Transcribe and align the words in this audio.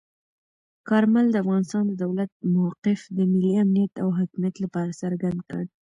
کارمل 0.89 1.25
د 1.31 1.35
افغانستان 1.43 1.83
د 1.87 1.91
دولت 2.03 2.31
موقف 2.55 2.99
د 3.17 3.19
ملي 3.31 3.51
امنیت 3.63 3.93
او 4.03 4.09
حاکمیت 4.17 4.55
لپاره 4.63 4.97
څرګند 5.01 5.39
کړ. 5.49 5.63